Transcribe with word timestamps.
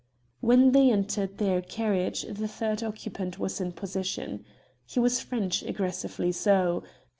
When 0.39 0.71
they 0.71 0.89
entered 0.89 1.37
their 1.37 1.61
carriage 1.61 2.23
the 2.23 2.47
third 2.47 2.81
occupant 2.81 3.37
was 3.37 3.61
in 3.61 3.73
possession. 3.73 4.43
He 4.83 4.99
was 4.99 5.19
French, 5.19 5.61
aggressively 5.61 6.31
so. 6.31 6.81